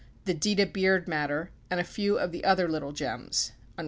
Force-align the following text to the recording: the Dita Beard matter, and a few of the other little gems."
the 0.25 0.33
Dita 0.33 0.65
Beard 0.65 1.07
matter, 1.07 1.51
and 1.69 1.79
a 1.79 1.83
few 1.83 2.17
of 2.17 2.31
the 2.31 2.43
other 2.43 2.67
little 2.67 2.91
gems." 2.91 3.51